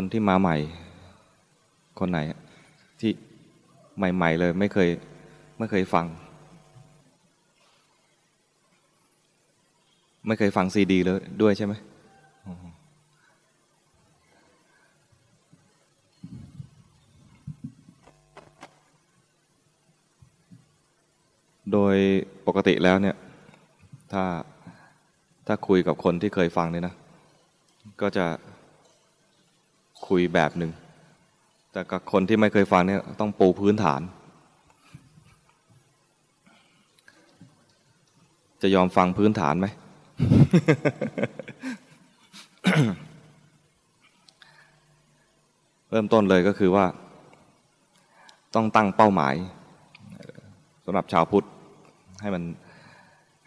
[0.00, 0.56] คนที่มาใหม่
[2.00, 2.18] คนไหน
[3.00, 3.10] ที่
[3.96, 4.88] ใหม่ ๆ เลยไม่เคย
[5.58, 6.06] ไม่เคยฟัง
[10.26, 11.74] ไม่เคยฟังซีดีเลยด้วยใช่ไหม
[21.72, 21.96] โดย
[22.46, 23.16] ปกติแล้วเนี่ย
[24.12, 24.24] ถ้า
[25.46, 26.94] ถ้าคุยกับคนที่เคยฟังเนี่ยนะ
[28.02, 28.26] ก็จะ
[30.06, 30.70] คุยแบบหนึ่ง
[31.72, 34.00] แต่กับคนที่ไม่เคยฟังเนี่ยต้องปูพื้นฐาน
[38.62, 39.66] จะยอมฟังพื้นฐานไหม
[45.90, 46.84] เริ่มต้นเลยก็คือว่า
[48.54, 49.34] ต้องตั้งเป้าหมาย
[50.84, 51.46] สำหรับชาวพุทธ
[52.20, 52.42] ให้มัน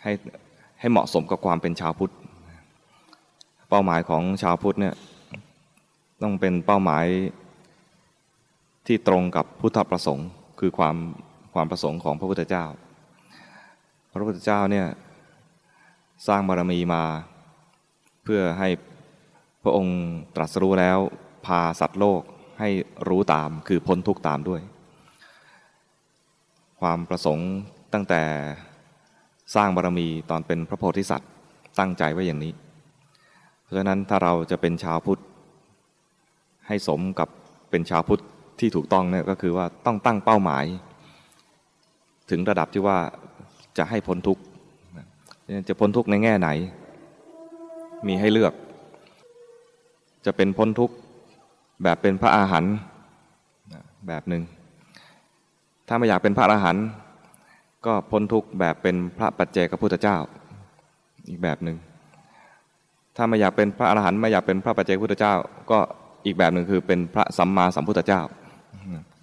[0.04, 0.12] ให้
[0.80, 2.14] ให้เหมาะสมกับความเป็นชาวพุทธ
[3.70, 4.94] เป้าหมายของชาวพุทธเนี่ย
[6.22, 7.06] ต้องเป็นเป้าหมาย
[8.88, 10.28] ที่ตรงกับพุทธประสงค์
[10.60, 10.96] คือความ
[11.54, 12.66] ความประสงค์ของพระพุทธเจ้า
[14.12, 14.88] พระพุทธเจ้าเนี่ย
[16.28, 17.04] สร้างบารมีมา
[18.24, 18.70] เพื่อให้
[19.64, 20.00] พระองค์
[20.36, 20.98] ตรัสรู้แล้ว
[21.46, 22.22] พาสัตว์โลก
[22.60, 22.70] ให้
[23.08, 24.62] รู้ตามคือพ้นทุกข์ตามด้วย
[26.82, 27.50] ความประสงค์
[27.94, 28.24] ตั้งแต่
[29.56, 31.32] สร้างบารมีตอนเป็นพระโพธิสัตว์
[31.80, 32.54] ตั้งใจไว้อย่างนี้
[33.64, 35.22] เพราะฉะนั้นถ้าเราจะเป็นชาวพุทธ
[36.70, 37.30] ให้สมกับ
[37.70, 38.22] เป็นชาวพุทธ
[38.60, 40.66] ที่ถูกต้องเนี่ยก็คือว่าต้องตั้งเป้าหมาย
[42.30, 42.98] ถึงระดับที่ว่า
[43.78, 44.42] จะให้พ้นทุกข์
[45.68, 46.50] จะพ้นทุกข์ในแง่ไหน
[48.08, 48.54] มีให้เลือก
[50.26, 50.96] จะเป็นพ้นทุกข์
[51.84, 52.64] แบบเป็นพระอาหาร
[54.08, 54.44] แบบหนึ่ง
[55.88, 56.86] ถ้าไม่อยากเป็นพระอรหันต์
[57.86, 60.18] ก็พ้นทุกข์แบบเป็นพระปัจเจกพุทธเจ้า
[61.30, 61.78] อีกแบบหนึ่ง
[63.16, 65.34] ถ้าไม่อยากเป็นพระอรหันต์ไม่อยากเป็นพระปัจเจกพุทธเจ้า
[65.72, 65.80] ก็
[66.26, 68.22] อีกแบบหนึ่งคือเป็นพระสัมมาสัมพุทธเจ้า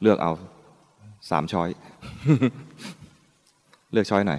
[0.02, 0.32] เลือกเอา
[1.30, 1.68] สามช้อย
[3.92, 4.34] เลือกช้อยไหน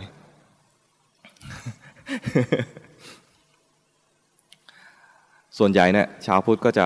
[5.57, 6.85] ส่วนใหญ่เนี่ยชาวพุทธก็จะ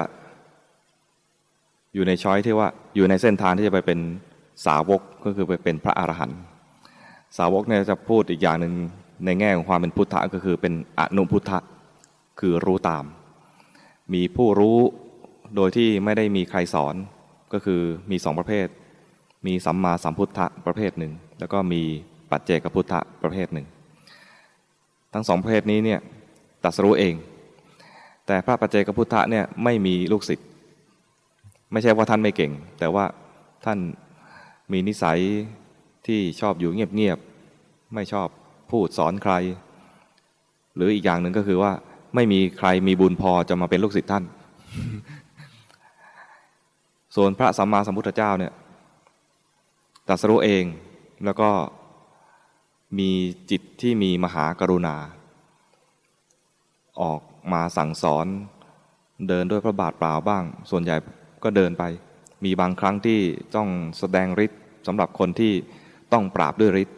[1.93, 3.99] อยู่ในช้อยที่ว่าอยู่ในเส้นทางที่จะไปเป็น
[4.65, 6.39] สาวกก็คือไปเป็นพระอรหันต์
[7.37, 8.73] สาวกเนี่ยจะพูดอีกอย่างหนึ่ง
[9.25, 11.59] ในแง่ของความเป็นพุทธะก็คือเป็นอนุพุทธะ
[12.39, 13.05] คือรู้ตาม
[14.13, 14.77] มีผู้รู้
[15.55, 16.95] โดยที่ไม่ได้มีใครสอน
[17.53, 17.81] ก็คือ
[18.11, 18.67] มีสองประเภท
[19.47, 21.81] มีสัมมาสัมพุทธะประเภทหนึ่ง แล้วก็มี
[22.31, 23.67] ปัจเจกพุทธะประเภทหนึ่ง
[25.13, 25.99] ทั้งสองประเภทนี้เนี่ย
[26.63, 27.15] ตัดสู้เอง
[28.27, 30.47] แต่พระปัจเจกพุทธะเนี่ยไม่มีลูกศิษย์
[31.71, 33.05] ไม่ใช่ว่าท่านไม่เก่ง แต่ว่า
[33.65, 33.79] ท่าน
[34.71, 35.19] มีนิสัย
[36.07, 38.27] ที่ชอบอยู่เงียบๆไม่ชอบ
[38.71, 39.33] พูดสอนใคร
[40.75, 41.71] หรืออีกอย่างหนึ่งก็คือว่า
[42.15, 44.23] ไม่มีใครมีบุญพอจะมาเป็นลูกศิษย์ท่าน
[47.15, 48.53] ส่วนพระสัมมาสัมพุทธเจ้าเนี่ย
[50.07, 50.65] ตัสรู้เอง
[51.25, 51.49] แล้วก็
[52.99, 53.11] มี
[53.51, 54.95] จิตที่มีมหากรุณา
[57.01, 57.21] ออก
[57.53, 58.27] มาสั่งสอน
[59.27, 60.95] เดินด้วยพระบาทเปล่าบ้าง ส่วนใหญ่
[61.43, 61.83] ก็เดินไป
[62.45, 63.19] มีบางครั้งที่
[63.55, 65.53] ต้องแสดงฤทธิ์สำหรับคนที่
[66.13, 66.97] ต้องปราบด้วยฤทธิ์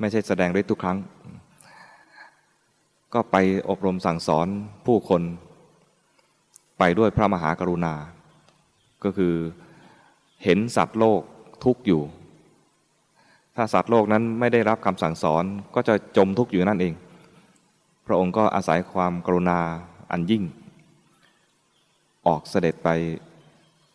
[0.00, 0.98] ไม่ใช่แสดงฤทธิ์ทุกครั้ง
[3.14, 3.36] ก็ไป
[3.68, 4.46] อบรมสั่งสอน
[4.86, 5.22] ผู้คน
[6.78, 7.94] ไปด้วยพระมหากรุณา
[9.04, 9.34] ก็คือ
[10.44, 11.22] เห็นสัตว์โลก
[11.64, 12.02] ทุกอยู่
[13.56, 16.94] ถ้าสัตว์โลกนั้นไม่ได้รับคำสั่งสอนก็จะจมทุกข์อยู่นั่นเอง
[18.06, 19.60] พระองค์ก็อาศัยความกรุณา
[20.10, 20.44] อันยิ่ง
[22.26, 22.88] ออกเสด็จไป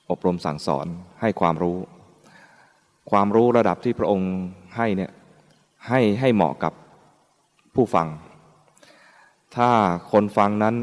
[0.09, 0.87] อบรมสั่งสอน
[1.21, 1.77] ให้ความรู้
[3.11, 4.31] ความรู้ระดับที่พระองค์
[4.75, 5.11] ให้เนี่ย
[5.87, 6.73] ให้ให้เหมาะกับ
[7.75, 8.07] ผู้ฟัง
[9.55, 9.69] ถ้า
[10.11, 10.75] คนฟังนั้น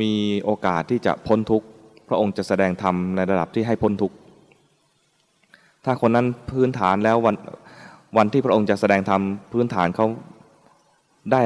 [0.00, 0.12] มี
[0.44, 1.66] โอกาสที่จะพ้นทุกข์
[2.08, 4.16] พระองค์จะแสดงธรรมในระดับที่ให้พ้นทุกข์
[5.84, 7.36] ถ้าคนนั้นพื้นฐานแล้ววัน
[8.16, 10.06] วันที่พระองค์จะแสดงธรรมพื้นฐานเขา
[11.32, 11.40] ได้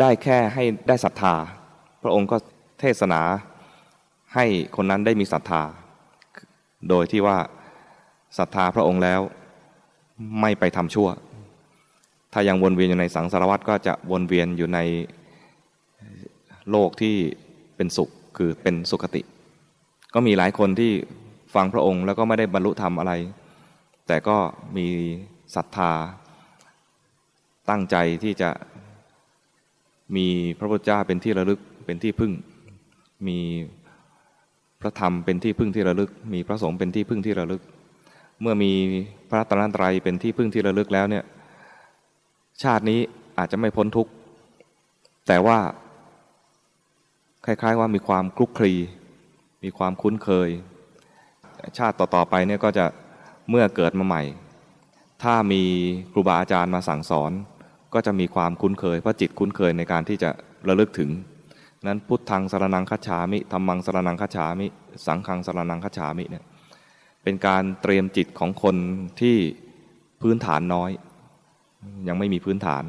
[0.00, 1.34] ได้แค่ให้ได้ศรัทธา
[2.02, 2.36] พระองค์ก็
[2.80, 3.20] เทศนา
[4.34, 4.46] ให้
[4.76, 5.62] คนนั้นได้มีศรัทธา
[6.88, 7.38] โดยที่ว่า
[8.38, 9.20] ศรัทธาพระองค์แล้ว
[10.40, 11.08] ไม่ไปทำชั่ว
[12.32, 14.78] ถ้ายังวนเวียนอยู่ในสังสารวัฏก็จะวนเวียนอยู่ใน
[16.70, 17.16] โลกที่
[17.76, 19.22] เป็นสุขคือเป็นสุขติ
[20.14, 20.92] ก็มีหลายคนที่
[21.54, 23.12] ฟังพระองค์แล้วก็ไม่ได้บรรลุธรรมอะไร
[24.06, 24.36] แต่ก็
[24.76, 24.88] มี
[25.54, 25.92] ศรัทธา
[27.70, 28.50] ตั้งใจที่จะ
[30.16, 30.26] มี
[30.58, 32.32] พระพุทธเจ้าเป็นที่ระลึกเป็นที่พึ่ง
[33.28, 33.38] มี
[34.80, 37.62] พระธรรมเป็นที่พึ่งที่ระลึก มีพระสงฆ์เป็นที่พึ่งที่ระลึก
[38.40, 38.72] เมื่อมี
[39.30, 41.24] พระตรันตรัยเป็นที่พึ่งที่ระลึกแล้วเนี่ย
[42.62, 43.00] ชาตินี้
[43.38, 44.10] อาจจะไม่พ้นทุกข์
[45.28, 45.58] แต่ว่า
[47.46, 48.74] คล้ายๆ ว่ามีความคลุกคลี
[49.64, 50.48] มีความคุ้นเคย
[51.78, 52.84] ชาติต่อๆไปเนี่ยก็จะ
[53.50, 54.22] เมื่อเกิดมาใหม่
[55.22, 55.62] ถ้ามี
[56.12, 57.32] ครูบาอาจารย์มาสั่งสอน
[57.94, 60.30] ก็จะมีความคุ้นเคยเพราะจิตคุ้นเคยในการที่จะ
[60.68, 61.10] ระลึกถึง
[61.86, 64.66] นั้นพุทธังสรนังคัจฉามิธรรมังสรนังคัจฉามิ
[65.06, 66.44] สังฆังสรนังคัจฉามิเนี่ย
[67.22, 68.76] เป็นการเตรียมจิตของคน
[69.20, 69.36] ที่
[70.20, 70.90] พื้นฐานน้อย
[72.08, 72.84] ยังไม่มีพื้นฐาน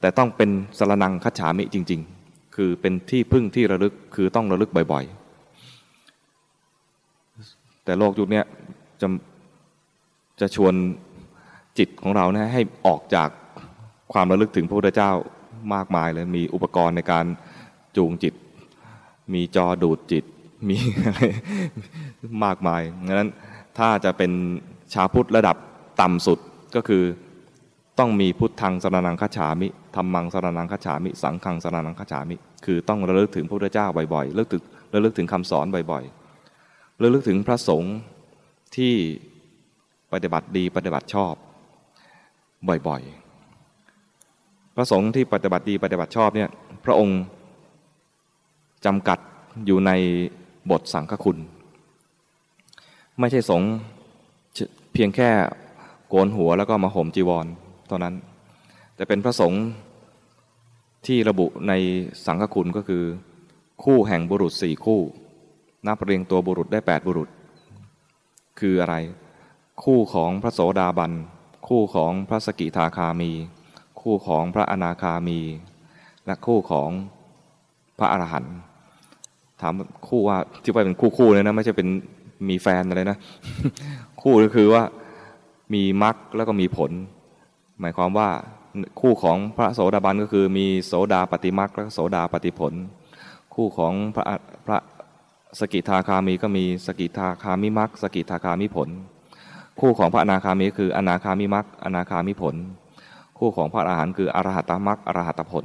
[0.00, 2.19] แต่ต้องเป็นสรนังคัจฉามิจริง ๆ
[2.56, 8.42] คือเป็นที่พึ่งที่ระลึกคือต้องระลึกบ่อยๆ แต่โลกยุคนี้
[9.00, 9.08] จะ
[10.40, 10.74] จะชวน
[11.78, 13.28] จิตของเรานะให้ออกจาก
[14.12, 15.10] ความระลึกถึงพระพุทธเจ้า
[15.74, 17.26] มากมายเลยมีอุปกรณ์ในการ
[17.96, 18.34] จูงจิต
[19.34, 20.24] มีจอดูดจิต
[20.68, 21.20] มีอะไร
[22.44, 23.30] มากมายงั้น
[23.78, 24.32] ถ้าจะเป็น
[24.92, 25.56] ชาพุทธระดับ
[26.00, 26.38] ต่ำสุด
[26.74, 27.02] ก็คือ
[28.00, 34.62] ต้องมีพุทธังสรนังคฉามิธรรมังสรนังคฉามิ สังฆังสรนังคฉามิ คือต้องระลึกถึงพระพุทธเจ้าบ่อยๆระลึกถึง
[34.94, 37.94] ระลึกถึงคำสอนบ่อยๆระลึกถึงพระสงฆ์
[38.76, 38.94] ที่
[40.12, 41.34] ปฏิบัติดีปฏิบัติชอบ
[42.68, 46.48] บ่อยๆ พระสงฆ์ที่ปฏิบัติดีปฏิบัติชอบเนี่ย
[46.84, 47.20] พระองค์
[48.86, 49.18] จำกัด
[49.66, 49.90] อยู่ใน
[50.70, 51.38] บทสังฆคุณ
[53.18, 53.70] ไม่ใช่สงฆ์
[54.92, 55.30] เพียงแค่
[56.08, 57.48] โกนหัวแล้วก็มาห่มจีวร
[57.90, 58.14] เท่านั้น
[58.96, 59.64] แต่เป็นพระสงฆ์
[61.06, 61.72] ที่ระบุใน
[62.26, 63.02] สังฆคุณก็คือ
[63.84, 65.00] คู่แห่งบุรุษสี่คู่
[65.86, 67.28] นับเรียงตัวบุรุษได้แปดบุรุษ
[68.60, 68.96] คืออะไร
[69.84, 71.12] คู่ของพระโสดาบัน
[71.68, 73.30] คู่ของพระสกิทาคามี
[74.00, 75.40] คู่ของพระอนาคามี
[76.26, 76.90] และคู่ของ
[77.98, 78.56] พระอรหันต์
[79.60, 79.74] ถาม
[80.08, 81.88] คู่ว่าที่ว่าเป็นคู่คู่เลยนะไม่ใช่เป็น
[82.48, 83.18] มีแฟนอะไรนะ
[84.22, 84.82] คู่ก็คือว่า
[85.74, 86.90] มีมรรคแล้วก็มีผล
[87.80, 88.28] หมายความว่า
[89.00, 92.74] คู่ของพระโสดาบันก็คือมีโสดาปฏิมรรคและโสดาปฏิผล
[93.54, 94.24] คู่ของพระ
[94.66, 94.78] พระ
[95.60, 98.88] สกิทาคามีก็มีสกิทาคามิมรรคสกิทาคามิผล
[99.80, 102.56] คู่ของพระอนาคามีคืออนาคามิมรรคอนาคามิผล
[103.38, 105.64] คู่ของพระอรหันต์คืออรหัตมรรคอรหัตผล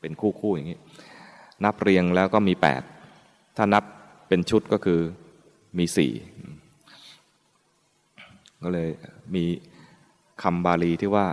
[0.00, 0.78] เป็นคู่คู่อย่างนี้
[1.64, 2.82] นับเรียงแล้วก็มีแปด
[3.56, 3.84] ถ้านับ
[4.28, 5.00] เป็นชุดก็คือ
[5.78, 6.12] มีสี่
[8.62, 8.88] ก็เลย
[9.34, 9.44] มี
[10.42, 11.26] คำบาลีที่ว่า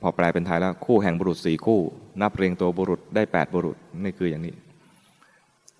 [0.00, 1.80] พอแปลเป็นไทยแล้วคู่แห่งบุรุษสี่คู่
[2.20, 4.54] นับเรียงตัวบุรุษได้แปดบุรุษนี่คืออย่างนี้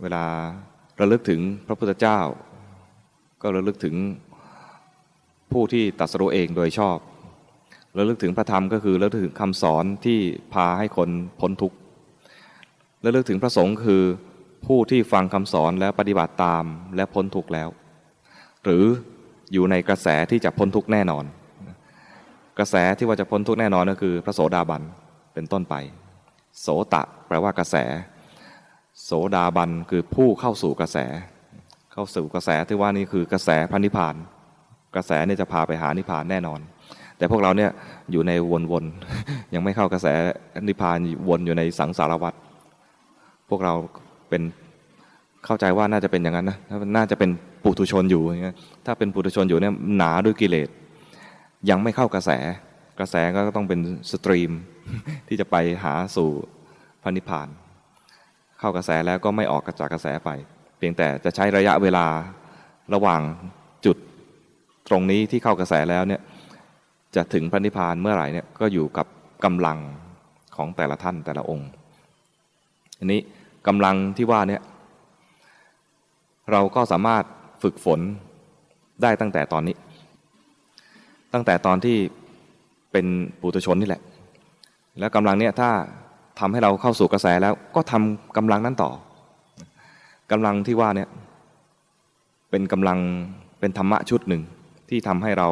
[0.03, 0.25] เวลา
[1.01, 2.21] ระลึกถึงพระพุทธเจ้า
[3.43, 3.95] ก็ระลึกถึง
[5.53, 6.99] ผู้ที่ตัดสรุเองโดยชอบ
[7.99, 10.19] ระลึกถึงพระธรรมก็คือระลึกถึงคำสอนที่
[10.53, 11.11] พาให้คน
[11.41, 11.77] พ้นทุกข์
[13.05, 14.03] ระลึกถึงพระสงฆ์คือ
[14.67, 16.65] ผู้ที่ฟังคำสอนแล้วปฏิบัติตาม
[16.97, 17.69] และพ้นทุกข์แล้ว
[18.65, 18.85] หรือ
[19.55, 21.25] อยู่ในกระแสที่จะพ้นทุกข์แน่นอน
[22.59, 24.83] กระแสที่ว่าจะพ้นทุกข์แน่นอนก็คือพระโสดาบัน
[25.35, 25.75] เป็นต้นไป
[26.61, 27.77] โสตะแปลว่ากระแส
[29.05, 30.99] โสดาบันคือผู้เข้าสู่กระแส
[31.93, 34.15] เข้าสู่กระแสที่ว่านี่คือกระแสพระนิพพาน
[34.97, 36.61] กระแสเนี่ยจะพาไปหานิพพานแน่นอน
[37.19, 37.71] แต่พวกเราเนี่ย
[38.11, 38.33] อยู่ใน
[38.73, 40.07] วนๆยังไม่เข้ากระแส
[40.69, 40.99] นิพพาน
[41.29, 42.35] วนอยู่ในสังสารวัฏ
[43.49, 43.75] พวกเรา
[44.29, 44.43] เป็น
[45.45, 46.59] เข้าใจว่าน่าจะเป็นอย่างนั้นนะ
[46.97, 47.31] น่าจะเป็น
[47.65, 48.57] ปุถุชนอยู่อย่างเงี้ย
[48.87, 50.69] ถ้าเป็นปุถุชนอยู่เนี่ยหนาด้วยกิเลส
[51.71, 52.31] ยังไม่เข้ากระแส
[52.99, 53.81] กระแสก็ต้องเป็น
[54.13, 54.51] สตรีม
[55.29, 56.31] ที่จะไปหาสู่
[57.03, 57.49] พระนิพพาน
[58.59, 60.31] เข้ากระแสแล้วก็ไม่ออกจากกระแสไป
[60.79, 62.07] เพียงแต่จะใช้ระยะเวลา
[62.95, 63.23] ระหว่าง
[63.87, 63.97] จุด
[64.89, 66.21] ตรงนี้ที่เข้ากระแสแล้วเนี่ย
[67.17, 69.07] จะถึงพระนิพพานเมื่อไหร่เนี่ยก็อยู่กับ
[69.45, 69.79] กำลัง
[70.57, 71.69] ของแต่ละท่านแต่ละองค์
[72.99, 73.21] อันนี้
[73.67, 74.63] กำลังที่ว่าเนี่ย
[76.53, 77.25] เราก็สามารถ
[77.65, 78.01] ฝึกฝน
[79.03, 79.77] ได้ตั้งแต่ตอนนี้
[81.33, 81.97] ตั้งแต่ตอนที่
[82.93, 83.07] เป็น
[83.41, 84.03] ปุถุชนนี่แหละ
[84.99, 85.71] แล้วกำลังเนี้ยถ้า
[86.41, 88.91] ทำให้เราเข้าสู่กระแสแล้วก็ทำกำลังนั้นต่อ
[90.31, 91.09] กำลังที่ว่าเนี่ย
[92.51, 92.99] เป็นกำลัง
[93.61, 94.43] เป็นธรรมะชุดหนึ่ง
[94.89, 95.49] ที่ทำให้เรา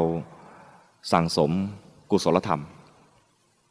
[1.13, 1.51] สั่งสม
[2.11, 2.61] กุศลธรรม